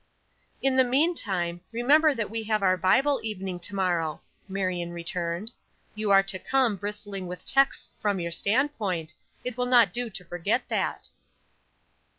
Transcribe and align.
"In 0.63 0.77
the 0.77 0.83
meantime, 0.83 1.61
remember 1.71 2.15
that 2.15 2.31
we 2.31 2.41
have 2.45 2.63
our 2.63 2.75
Bible 2.75 3.19
evening 3.21 3.59
to 3.59 3.75
morrow," 3.75 4.21
Marion 4.47 4.91
returned. 4.93 5.51
"You 5.93 6.09
are 6.09 6.23
to 6.23 6.39
come 6.39 6.75
bristling 6.75 7.27
with 7.27 7.45
texts 7.45 7.93
from 8.01 8.19
your 8.19 8.31
standpoint; 8.31 9.13
it 9.43 9.57
will 9.59 9.67
not 9.67 9.93
do 9.93 10.09
to 10.09 10.25
forget 10.25 10.67
that." 10.69 11.09